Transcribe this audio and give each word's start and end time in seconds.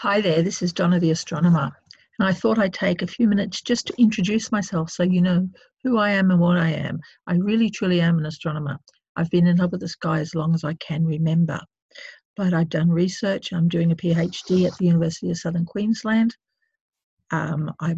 Hi 0.00 0.20
there, 0.20 0.42
this 0.42 0.60
is 0.60 0.74
Donna 0.74 1.00
the 1.00 1.10
Astronomer, 1.10 1.72
and 2.18 2.28
I 2.28 2.30
thought 2.30 2.58
I'd 2.58 2.74
take 2.74 3.00
a 3.00 3.06
few 3.06 3.26
minutes 3.26 3.62
just 3.62 3.86
to 3.86 3.94
introduce 3.96 4.52
myself 4.52 4.90
so 4.90 5.02
you 5.02 5.22
know 5.22 5.48
who 5.82 5.96
I 5.96 6.10
am 6.10 6.30
and 6.30 6.38
what 6.38 6.58
I 6.58 6.68
am. 6.68 7.00
I 7.26 7.36
really 7.36 7.70
truly 7.70 8.02
am 8.02 8.18
an 8.18 8.26
astronomer. 8.26 8.78
I've 9.16 9.30
been 9.30 9.46
in 9.46 9.56
love 9.56 9.72
with 9.72 9.80
the 9.80 9.88
sky 9.88 10.20
as 10.20 10.34
long 10.34 10.54
as 10.54 10.64
I 10.64 10.74
can 10.74 11.06
remember. 11.06 11.58
But 12.36 12.52
I've 12.52 12.68
done 12.68 12.90
research, 12.90 13.54
I'm 13.54 13.68
doing 13.68 13.90
a 13.90 13.96
PhD 13.96 14.66
at 14.66 14.76
the 14.76 14.84
University 14.84 15.30
of 15.30 15.38
Southern 15.38 15.64
Queensland. 15.64 16.36
Um, 17.30 17.72
I've 17.80 17.96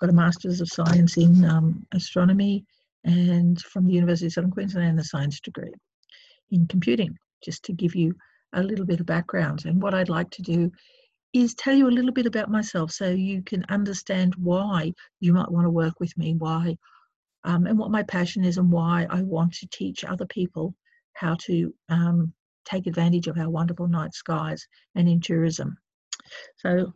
got 0.00 0.10
a 0.10 0.12
Master's 0.12 0.60
of 0.60 0.68
Science 0.68 1.16
in 1.16 1.46
um, 1.46 1.86
Astronomy 1.94 2.66
and 3.04 3.58
from 3.58 3.86
the 3.86 3.94
University 3.94 4.26
of 4.26 4.34
Southern 4.34 4.50
Queensland 4.50 4.86
and 4.86 5.00
a 5.00 5.04
science 5.04 5.40
degree 5.40 5.72
in 6.50 6.66
computing, 6.66 7.16
just 7.42 7.64
to 7.64 7.72
give 7.72 7.94
you 7.94 8.14
a 8.54 8.62
little 8.62 8.86
bit 8.86 9.00
of 9.00 9.06
background. 9.06 9.64
And 9.66 9.82
what 9.82 9.94
I'd 9.94 10.08
like 10.08 10.30
to 10.30 10.42
do 10.42 10.70
is 11.32 11.54
tell 11.54 11.74
you 11.74 11.88
a 11.88 11.90
little 11.90 12.12
bit 12.12 12.26
about 12.26 12.50
myself 12.50 12.92
so 12.92 13.10
you 13.10 13.42
can 13.42 13.64
understand 13.68 14.34
why 14.36 14.92
you 15.20 15.32
might 15.32 15.50
want 15.50 15.66
to 15.66 15.70
work 15.70 15.98
with 15.98 16.16
me, 16.16 16.34
why, 16.34 16.76
um, 17.42 17.66
and 17.66 17.78
what 17.78 17.90
my 17.90 18.02
passion 18.04 18.44
is, 18.44 18.56
and 18.56 18.70
why 18.70 19.06
I 19.10 19.22
want 19.22 19.52
to 19.54 19.68
teach 19.70 20.04
other 20.04 20.26
people 20.26 20.74
how 21.14 21.36
to 21.46 21.74
um, 21.88 22.32
take 22.64 22.86
advantage 22.86 23.26
of 23.26 23.36
our 23.36 23.50
wonderful 23.50 23.88
night 23.88 24.14
skies 24.14 24.66
and 24.94 25.08
in 25.08 25.20
tourism. 25.20 25.76
So 26.56 26.92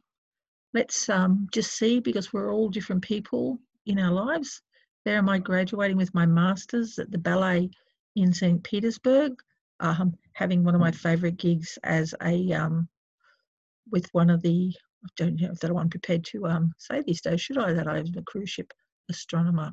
let's 0.72 1.08
um, 1.08 1.48
just 1.52 1.76
see, 1.76 2.00
because 2.00 2.32
we're 2.32 2.54
all 2.54 2.68
different 2.68 3.02
people 3.02 3.58
in 3.86 3.98
our 3.98 4.12
lives. 4.12 4.62
There 5.04 5.18
am 5.18 5.28
I 5.28 5.38
graduating 5.38 5.96
with 5.96 6.14
my 6.14 6.26
master's 6.26 6.98
at 6.98 7.10
the 7.10 7.18
ballet 7.18 7.70
in 8.14 8.32
St. 8.32 8.62
Petersburg 8.62 9.34
um, 9.80 10.14
having 10.34 10.64
one 10.64 10.74
of 10.74 10.80
my 10.80 10.90
favorite 10.90 11.36
gigs 11.36 11.78
as 11.82 12.14
a 12.22 12.52
um, 12.52 12.88
with 13.90 14.08
one 14.12 14.30
of 14.30 14.42
the 14.42 14.74
I 15.04 15.08
don't 15.16 15.40
know 15.40 15.54
that 15.60 15.70
I'm 15.70 15.90
prepared 15.90 16.24
to 16.26 16.46
um, 16.46 16.72
say 16.78 17.02
these 17.02 17.20
days, 17.20 17.40
should 17.40 17.58
I? 17.58 17.72
That 17.72 17.86
I'm 17.86 18.06
a 18.16 18.22
cruise 18.22 18.50
ship 18.50 18.72
astronomer, 19.08 19.72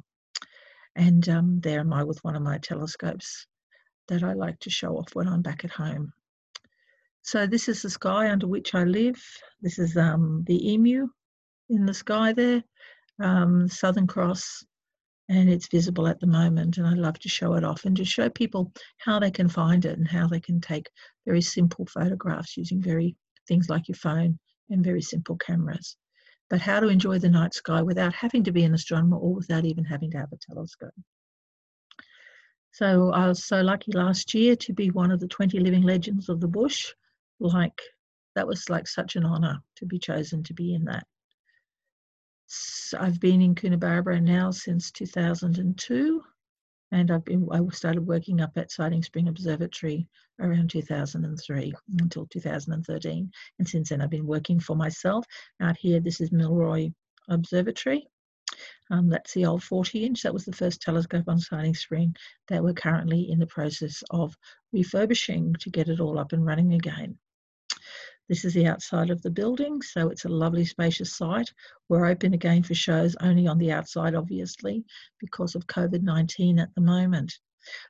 and 0.96 1.28
um, 1.30 1.60
there 1.62 1.80
am 1.80 1.94
I 1.94 2.04
with 2.04 2.24
one 2.24 2.36
of 2.36 2.42
my 2.42 2.58
telescopes 2.60 3.48
that 4.08 4.24
I 4.24 4.34
like 4.34 4.60
to 4.62 4.70
show 4.70 4.98
off 4.98 5.16
when 5.16 5.28
I'm 5.28 5.42
back 5.42 5.66
at 5.66 5.72
home. 5.72 6.14
So 7.24 7.48
this 7.48 7.68
is 7.68 7.82
the 7.82 7.90
sky 7.90 8.30
under 8.30 8.48
which 8.48 8.76
I 8.76 8.84
live. 8.84 9.20
This 9.62 9.80
is 9.80 9.98
um, 9.98 10.44
the 10.46 10.74
emu 10.74 11.08
in 11.70 11.86
the 11.88 11.94
sky 11.94 12.34
there, 12.34 12.64
um, 13.20 13.68
Southern 13.68 14.06
Cross, 14.06 14.64
and 15.30 15.50
it's 15.50 15.68
visible 15.68 16.08
at 16.08 16.20
the 16.20 16.28
moment 16.28 16.78
and 16.78 16.86
i 16.86 16.94
love 16.94 17.18
to 17.20 17.30
show 17.30 17.54
it 17.54 17.64
off 17.64 17.86
and 17.86 17.98
to 17.98 18.06
show 18.06 18.30
people 18.30 18.72
how 18.98 19.20
they 19.20 19.32
can 19.32 19.50
find 19.50 19.86
it 19.86 19.98
and 19.98 20.08
how 20.08 20.28
they 20.28 20.40
can 20.40 20.62
take 20.62 20.90
very 21.26 21.42
simple 21.42 21.86
photographs 21.88 22.58
using 22.58 22.82
very 22.82 23.16
things 23.48 23.70
like 23.70 23.88
your 23.88 23.96
phone 23.96 24.38
and 24.70 24.84
very 24.84 25.02
simple 25.02 25.38
cameras. 25.38 25.98
But 26.50 26.62
how 26.62 26.80
to 26.80 26.88
enjoy 26.88 27.20
the 27.20 27.30
night 27.30 27.54
sky 27.54 27.82
without 27.82 28.14
having 28.14 28.44
to 28.44 28.52
be 28.52 28.64
an 28.64 28.74
astronomer 28.74 29.18
or 29.18 29.34
without 29.34 29.66
even 29.66 29.84
having 29.84 30.12
to 30.12 30.18
have 30.18 30.32
a 30.32 30.38
telescope. 30.38 30.94
So 32.72 33.12
i 33.12 33.28
was 33.28 33.46
so 33.46 33.62
lucky 33.62 33.94
last 33.94 34.34
year 34.34 34.56
to 34.58 34.74
be 34.74 34.90
one 34.90 35.10
of 35.10 35.20
the 35.20 35.28
20 35.28 35.60
living 35.60 35.84
legends 35.84 36.28
of 36.28 36.42
the 36.42 36.48
bush 36.48 36.92
like 37.40 37.82
that 38.36 38.46
was 38.46 38.70
like 38.70 38.86
such 38.86 39.16
an 39.16 39.24
honor 39.24 39.60
to 39.78 39.86
be 39.86 39.98
chosen 39.98 40.44
to 40.44 40.54
be 40.54 40.74
in 40.74 40.84
that 40.86 41.06
I've 43.00 43.20
been 43.20 43.42
in 43.42 43.56
Coonabarabran 43.56 44.24
now 44.24 44.52
since 44.52 44.92
2002, 44.92 46.24
and 46.92 47.12
I've 47.12 47.26
been 47.26 47.48
I 47.52 47.60
started 47.72 48.06
working 48.06 48.40
up 48.40 48.52
at 48.56 48.72
Siding 48.72 49.02
Spring 49.02 49.28
Observatory 49.28 50.08
around 50.40 50.70
2003 50.70 51.74
until 52.00 52.28
2013, 52.28 53.32
and 53.60 53.68
since 53.68 53.90
then 53.90 54.02
I've 54.02 54.12
been 54.12 54.28
working 54.28 54.60
for 54.60 54.76
myself 54.76 55.26
out 55.60 55.78
here. 55.78 56.00
This 56.00 56.22
is 56.22 56.32
Milroy 56.32 56.92
Observatory. 57.30 58.08
Um, 58.92 59.10
that's 59.10 59.34
the 59.34 59.48
old 59.48 59.64
40 59.64 60.06
inch. 60.06 60.22
That 60.22 60.34
was 60.34 60.46
the 60.46 60.54
first 60.54 60.82
telescope 60.82 61.28
on 61.28 61.40
Siding 61.40 61.74
Spring 61.74 62.16
that 62.48 62.64
we're 62.64 62.74
currently 62.74 63.32
in 63.32 63.40
the 63.40 63.48
process 63.48 64.04
of 64.12 64.38
refurbishing 64.72 65.54
to 65.62 65.72
get 65.72 65.90
it 65.90 66.00
all 66.00 66.20
up 66.20 66.32
and 66.32 66.46
running 66.46 66.74
again. 66.74 67.18
This 68.28 68.44
is 68.44 68.56
the 68.56 68.66
outside 68.66 69.12
of 69.12 69.22
the 69.22 69.30
building, 69.30 69.84
so 69.84 70.10
it's 70.10 70.26
a 70.26 70.30
lovely 70.30 70.66
spacious 70.66 71.16
site. 71.16 71.52
We're 71.90 72.08
open 72.08 72.34
again 72.34 72.64
for 72.64 72.74
shows 72.74 73.16
only 73.22 73.46
on 73.46 73.60
the 73.60 73.72
outside, 73.72 74.16
obviously, 74.16 74.84
because 75.20 75.54
of 75.54 75.68
COVID-19 75.68 76.60
at 76.60 76.74
the 76.74 76.82
moment. 76.82 77.38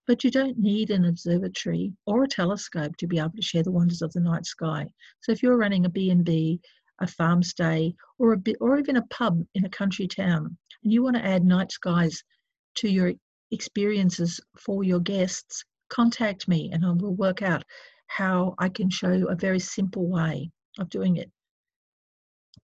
But 0.06 0.26
you 0.26 0.32
don't 0.32 0.58
need 0.58 0.90
an 0.90 1.06
observatory 1.06 1.94
or 2.06 2.24
a 2.24 2.28
telescope 2.28 2.98
to 2.98 3.08
be 3.08 3.18
able 3.18 3.32
to 3.32 3.42
share 3.42 3.64
the 3.64 3.72
wonders 3.72 4.02
of 4.02 4.12
the 4.12 4.20
night 4.20 4.46
sky. 4.46 4.88
So 5.22 5.32
if 5.32 5.42
you're 5.42 5.58
running 5.58 5.86
a 5.86 5.90
B&B, 5.90 6.60
a 7.00 7.08
farm 7.08 7.42
stay, 7.42 7.96
or 8.18 8.34
a 8.34 8.38
bit, 8.38 8.58
or 8.60 8.78
even 8.78 8.98
a 8.98 9.08
pub 9.08 9.42
in 9.54 9.64
a 9.64 9.70
country 9.70 10.08
town, 10.08 10.58
and 10.84 10.92
you 10.92 11.02
want 11.02 11.16
to 11.16 11.26
add 11.26 11.46
night 11.46 11.72
skies 11.72 12.24
to 12.76 12.90
your 12.90 13.14
experiences 13.52 14.42
for 14.58 14.84
your 14.84 15.00
guests, 15.00 15.64
contact 15.90 16.48
me 16.48 16.72
and 16.74 16.86
I 16.86 16.92
will 16.92 17.16
work 17.16 17.42
out 17.42 17.64
how 18.08 18.56
I 18.58 18.70
can 18.70 18.90
show 18.90 19.12
you 19.12 19.28
a 19.28 19.36
very 19.36 19.60
simple 19.60 20.08
way 20.08 20.52
of 20.80 20.90
doing 20.90 21.18
it. 21.18 21.32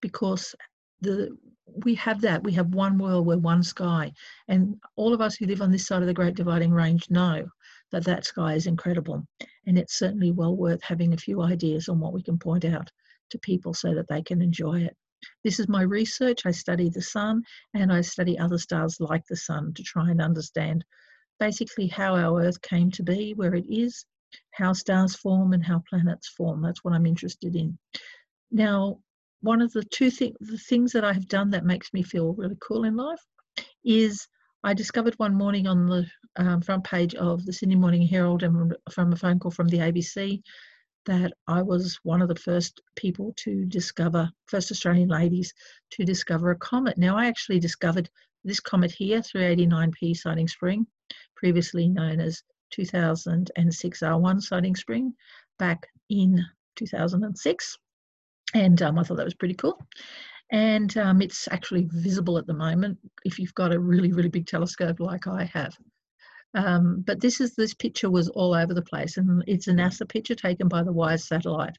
Because 0.02 0.56
the 1.02 1.38
we 1.86 1.96
have 1.96 2.22
that. 2.22 2.44
We 2.44 2.52
have 2.54 2.74
one 2.74 2.98
world, 2.98 3.26
we're 3.26 3.38
one 3.38 3.64
sky. 3.64 4.12
And 4.48 4.80
all 4.96 5.14
of 5.14 5.22
us 5.22 5.36
who 5.36 5.46
live 5.46 5.62
on 5.62 5.72
this 5.72 5.88
side 5.88 6.02
of 6.02 6.08
the 6.08 6.14
Great 6.14 6.36
Dividing 6.36 6.72
Range 6.72 7.10
know 7.10 7.48
that 7.92 8.04
that 8.06 8.26
sky 8.26 8.54
is 8.54 8.68
incredible. 8.68 9.26
And 9.68 9.78
it's 9.78 9.98
certainly 9.98 10.32
well 10.32 10.56
worth 10.56 10.82
having 10.82 11.14
a 11.14 11.18
few 11.18 11.42
ideas 11.42 11.90
on 11.90 12.00
what 12.00 12.14
we 12.14 12.22
can 12.22 12.38
point 12.38 12.66
out 12.66 12.90
to 13.30 13.40
people 13.40 13.74
so 13.74 13.94
that 13.96 14.08
they 14.10 14.22
can 14.22 14.42
enjoy 14.42 14.82
it. 14.82 14.96
This 15.44 15.60
is 15.60 15.68
my 15.68 15.84
research. 15.84 16.46
I 16.46 16.52
study 16.52 16.90
the 16.90 17.02
sun 17.02 17.44
and 17.74 17.94
I 17.94 18.02
study 18.02 18.38
other 18.38 18.58
stars 18.58 19.00
like 19.00 19.26
the 19.28 19.36
sun 19.36 19.74
to 19.76 19.84
try 19.84 20.10
and 20.10 20.22
understand 20.22 20.84
basically 21.40 21.88
how 21.88 22.16
our 22.16 22.42
Earth 22.42 22.62
came 22.62 22.92
to 22.92 23.04
be 23.04 23.34
where 23.34 23.56
it 23.56 23.66
is 23.70 24.06
how 24.52 24.74
stars 24.74 25.16
form 25.16 25.54
and 25.54 25.64
how 25.64 25.82
planets 25.90 26.30
form. 26.30 26.62
That's 26.62 26.84
what 26.84 26.94
I'm 26.94 27.06
interested 27.06 27.56
in. 27.56 27.78
Now, 28.52 29.00
one 29.42 29.62
of 29.62 29.72
the 29.74 29.84
two 29.84 30.12
things, 30.12 30.36
the 30.40 30.58
things 30.58 30.92
that 30.94 31.04
I 31.04 31.14
have 31.14 31.28
done 31.28 31.50
that 31.52 31.66
makes 31.66 31.94
me 31.94 32.04
feel 32.04 32.34
really 32.34 32.58
cool 32.60 32.84
in 32.84 32.96
life 32.96 33.22
is 33.84 34.28
I 34.64 34.74
discovered 34.74 35.16
one 35.18 35.34
morning 35.34 35.68
on 35.68 35.88
the 35.88 36.06
um, 36.36 36.62
front 36.62 36.84
page 36.84 37.16
of 37.16 37.46
the 37.46 37.54
Sydney 37.54 37.76
Morning 37.76 38.06
Herald 38.08 38.44
and 38.44 38.76
from 38.92 39.12
a 39.12 39.16
phone 39.16 39.40
call 39.40 39.52
from 39.52 39.68
the 39.68 39.80
ABC 39.80 40.42
that 41.08 41.34
I 41.48 41.64
was 41.64 42.00
one 42.04 42.22
of 42.22 42.28
the 42.28 42.36
first 42.36 42.80
people 42.96 43.34
to 43.38 43.66
discover, 43.66 44.30
first 44.46 44.72
Australian 44.72 45.10
ladies 45.10 45.52
to 45.92 46.06
discover 46.06 46.52
a 46.52 46.58
comet. 46.58 46.98
Now, 46.98 47.18
I 47.18 47.26
actually 47.26 47.60
discovered 47.60 48.10
this 48.44 48.60
comet 48.60 48.92
here, 48.92 49.22
389P 49.22 50.16
Siding 50.16 50.48
Spring, 50.48 50.86
previously 51.36 51.88
known 51.88 52.20
as 52.20 52.44
2006 52.72 54.00
R1 54.00 54.42
Siding 54.42 54.76
Spring 54.76 55.14
back 55.60 55.88
in 56.10 56.44
2006. 56.76 57.78
And 58.54 58.82
um, 58.82 59.00
I 59.00 59.04
thought 59.04 59.18
that 59.18 59.26
was 59.26 59.34
pretty 59.34 59.54
cool. 59.54 59.78
And 60.52 60.96
um, 60.98 61.22
it's 61.22 61.48
actually 61.50 61.88
visible 61.92 62.38
at 62.38 62.48
the 62.48 62.54
moment 62.54 62.98
if 63.24 63.40
you've 63.40 63.56
got 63.56 63.74
a 63.74 63.80
really, 63.80 64.12
really 64.12 64.30
big 64.30 64.48
telescope 64.48 65.00
like 65.00 65.28
I 65.28 65.46
have. 65.46 65.74
Um, 66.54 67.04
but 67.08 67.22
this 67.22 67.40
is 67.40 67.56
this 67.56 67.74
picture 67.74 68.10
was 68.10 68.28
all 68.28 68.54
over 68.54 68.74
the 68.74 68.82
place, 68.82 69.16
and 69.16 69.42
it's 69.48 69.70
a 69.70 69.72
NASA 69.72 70.08
picture 70.08 70.36
taken 70.36 70.68
by 70.68 70.84
the 70.84 70.92
WISE 70.92 71.26
satellite. 71.26 71.78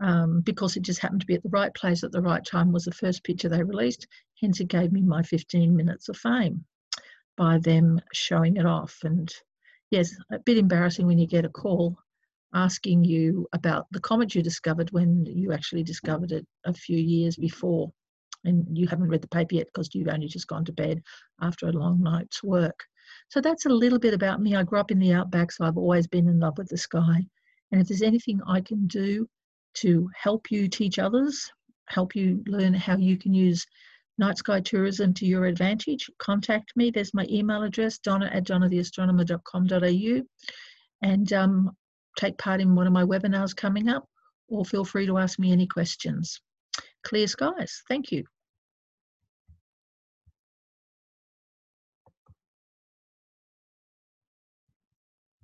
Um, 0.00 0.40
because 0.40 0.76
it 0.76 0.82
just 0.82 0.98
happened 0.98 1.20
to 1.20 1.26
be 1.26 1.34
at 1.34 1.44
the 1.44 1.50
right 1.50 1.72
place 1.72 2.02
at 2.02 2.10
the 2.10 2.20
right 2.20 2.44
time 2.44 2.72
was 2.72 2.84
the 2.84 2.90
first 2.90 3.22
picture 3.22 3.48
they 3.48 3.62
released 3.62 4.08
hence 4.40 4.58
it 4.58 4.66
gave 4.66 4.90
me 4.90 5.02
my 5.02 5.22
15 5.22 5.76
minutes 5.76 6.08
of 6.08 6.16
fame 6.16 6.64
by 7.36 7.58
them 7.58 8.00
showing 8.12 8.56
it 8.56 8.66
off 8.66 8.98
and 9.04 9.32
yes, 9.94 10.16
a 10.32 10.40
bit 10.40 10.58
embarrassing 10.58 11.06
when 11.06 11.18
you 11.18 11.26
get 11.26 11.44
a 11.44 11.48
call 11.48 11.96
asking 12.52 13.04
you 13.04 13.46
about 13.52 13.86
the 13.92 14.00
comet 14.00 14.34
you 14.34 14.42
discovered 14.42 14.90
when 14.90 15.24
you 15.24 15.52
actually 15.52 15.84
discovered 15.84 16.32
it 16.32 16.44
a 16.64 16.74
few 16.74 16.98
years 16.98 17.36
before 17.36 17.92
and 18.44 18.66
you 18.76 18.88
haven't 18.88 19.08
read 19.08 19.22
the 19.22 19.28
paper 19.28 19.54
yet 19.54 19.66
because 19.66 19.94
you've 19.94 20.08
only 20.08 20.26
just 20.26 20.48
gone 20.48 20.64
to 20.64 20.72
bed 20.72 21.00
after 21.40 21.68
a 21.68 21.72
long 21.72 22.02
night's 22.02 22.42
work. 22.42 22.78
So 23.28 23.40
that's 23.40 23.66
a 23.66 23.70
little 23.82 24.00
bit 24.00 24.14
about 24.14 24.42
me. 24.42 24.56
I 24.56 24.64
grew 24.64 24.80
up 24.80 24.90
in 24.90 24.98
the 24.98 25.12
outback, 25.12 25.52
so 25.52 25.64
I've 25.64 25.78
always 25.78 26.08
been 26.08 26.28
in 26.28 26.40
love 26.40 26.58
with 26.58 26.68
the 26.68 26.76
sky. 26.76 27.24
And 27.70 27.80
if 27.80 27.86
there's 27.86 28.02
anything 28.02 28.40
I 28.48 28.60
can 28.60 28.88
do 28.88 29.28
to 29.74 30.10
help 30.16 30.50
you 30.50 30.68
teach 30.68 30.98
others, 30.98 31.50
help 31.86 32.16
you 32.16 32.42
learn 32.48 32.74
how 32.74 32.96
you 32.96 33.16
can 33.16 33.32
use 33.32 33.64
Night 34.18 34.38
Sky 34.38 34.60
Tourism 34.60 35.12
to 35.14 35.26
your 35.26 35.46
advantage, 35.46 36.08
contact 36.18 36.72
me. 36.76 36.90
There's 36.90 37.14
my 37.14 37.26
email 37.28 37.62
address, 37.62 37.98
donna 37.98 38.30
at 38.32 38.44
donnatheastronomer.com.au, 38.44 40.22
and 41.02 41.32
um, 41.32 41.76
take 42.16 42.38
part 42.38 42.60
in 42.60 42.74
one 42.74 42.86
of 42.86 42.92
my 42.92 43.04
webinars 43.04 43.56
coming 43.56 43.88
up, 43.88 44.08
or 44.48 44.64
feel 44.64 44.84
free 44.84 45.06
to 45.06 45.18
ask 45.18 45.38
me 45.38 45.52
any 45.52 45.66
questions. 45.66 46.40
Clear 47.02 47.26
skies. 47.26 47.82
Thank 47.88 48.12
you. 48.12 48.24